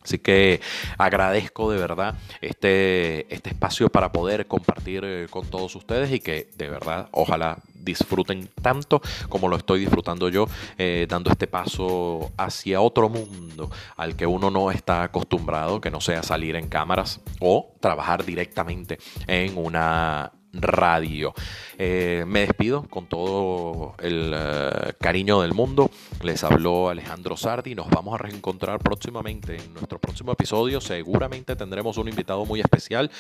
Así 0.08 0.20
que 0.20 0.62
agradezco 0.98 1.70
de 1.70 1.78
verdad 1.78 2.16
este, 2.40 3.34
este 3.34 3.50
espacio 3.50 3.90
para 3.90 4.14
poder 4.14 4.48
compartir 4.48 5.04
eh, 5.04 5.28
con 5.30 5.46
todos 5.50 5.76
ustedes 5.76 6.14
y 6.14 6.22
que 6.22 6.50
de 6.56 6.70
verdad 6.70 7.10
ojalá 7.12 7.62
disfruten 7.88 8.50
tanto 8.62 9.02
como 9.30 9.48
lo 9.48 9.56
estoy 9.56 9.80
disfrutando 9.80 10.30
yo, 10.30 10.48
eh, 10.78 11.08
dando 11.10 11.32
este 11.32 11.48
paso 11.48 12.32
hacia 12.38 12.82
otro 12.82 13.10
mundo 13.10 13.72
al 13.96 14.16
que 14.16 14.28
uno 14.28 14.52
no 14.52 14.70
está 14.70 15.04
acostumbrado, 15.04 15.82
que 15.82 15.90
no 15.90 16.02
sea 16.02 16.22
salir 16.22 16.56
en 16.56 16.68
cámaras 16.68 17.22
o 17.40 17.74
trabajar 17.80 18.26
directamente 18.26 19.00
en 19.26 19.58
una 19.58 20.34
radio. 20.54 21.34
Eh, 21.78 22.24
me 22.28 22.42
despido 22.42 22.84
con 22.90 23.06
todo 23.06 23.96
el 24.00 24.34
eh, 24.36 24.94
cariño 25.00 25.42
del 25.42 25.54
mundo. 25.54 25.92
Les 26.24 26.44
habló 26.44 26.90
Alejandro 26.90 27.38
Sardi. 27.38 27.76
Nos 27.76 27.90
vamos 27.90 28.16
a 28.16 28.18
reencontrar 28.18 28.80
próximamente 28.80 29.58
en 29.58 29.74
nuestro 29.74 30.00
próximo 30.00 30.32
episodio. 30.32 30.82
Seguramente 30.82 31.56
tendremos 31.56 31.98
un 31.98 32.10
invitado 32.10 32.46
muy 32.46 32.60
especial 32.60 33.12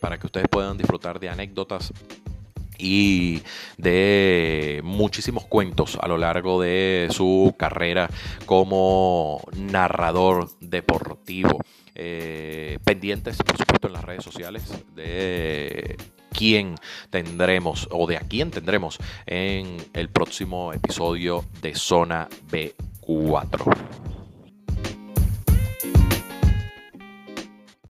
para 0.00 0.18
que 0.18 0.26
ustedes 0.26 0.48
puedan 0.48 0.76
disfrutar 0.76 1.18
de 1.18 1.30
anécdotas 1.30 1.92
y 2.78 3.42
de 3.76 4.80
muchísimos 4.84 5.44
cuentos 5.46 5.98
a 6.00 6.08
lo 6.08 6.18
largo 6.18 6.60
de 6.60 7.08
su 7.10 7.54
carrera 7.58 8.08
como 8.44 9.40
narrador 9.56 10.50
deportivo. 10.60 11.60
pendientes, 12.84 13.38
por 13.38 13.56
supuesto, 13.56 13.86
en 13.86 13.92
las 13.94 14.04
redes 14.04 14.24
sociales 14.24 14.62
de 14.94 15.96
quién 16.36 16.74
tendremos 17.10 17.88
o 17.90 18.06
de 18.06 18.16
a 18.16 18.20
quién 18.20 18.50
tendremos 18.50 18.98
en 19.26 19.78
el 19.94 20.08
próximo 20.10 20.72
episodio 20.72 21.44
de 21.62 21.74
Zona 21.74 22.28
B4. 22.50 24.15